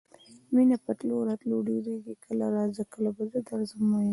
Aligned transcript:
مینه 0.53 0.77
په 0.85 0.91
تلو 0.99 1.17
راتلو 1.29 1.55
ډیریږي 1.67 2.13
کله 2.25 2.45
راځه 2.55 2.83
کله 2.93 3.09
به 3.17 3.23
زه 3.31 3.39
درځم 3.49 3.81
میینه 3.91 4.09